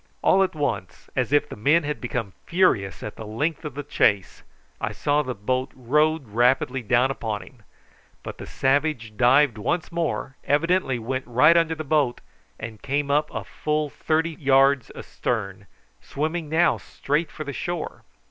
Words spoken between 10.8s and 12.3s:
went right under the boat,